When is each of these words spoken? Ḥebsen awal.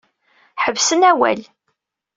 Ḥebsen 0.63 1.01
awal. 1.11 1.41